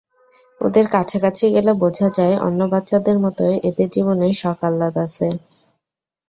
ওদের 0.61 0.85
কাছাকাছি 0.93 1.45
গেলে 1.55 1.71
বোঝা 1.81 2.07
যায়, 2.17 2.35
অন্য 2.39 2.59
বাচ্চাদের 2.73 3.17
মতো 3.19 3.43
এদের 3.69 3.87
জীবনেও 3.95 4.33
শখ-আহ্লাদ 4.41 4.95
আছে। 5.05 5.27